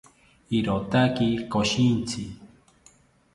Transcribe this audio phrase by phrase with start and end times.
[0.57, 2.21] irotaki koshintzi